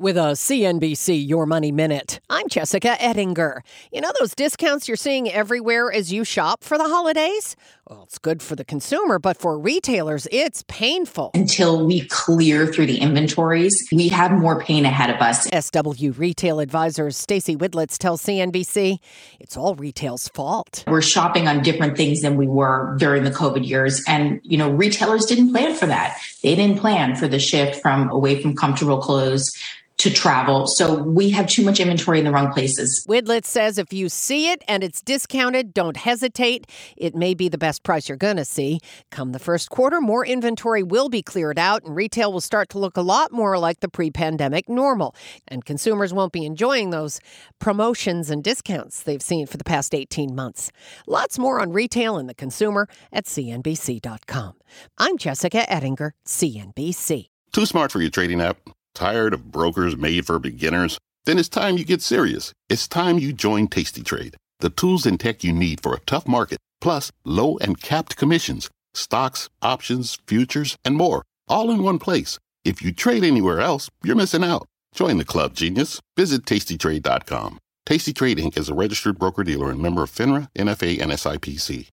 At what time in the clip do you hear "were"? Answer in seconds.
22.46-22.96